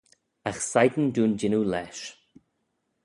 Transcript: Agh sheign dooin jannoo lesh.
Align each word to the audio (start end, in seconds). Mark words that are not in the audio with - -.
Agh 0.49 0.61
sheign 0.69 1.05
dooin 1.13 1.33
jannoo 1.39 1.65
lesh. 1.71 2.03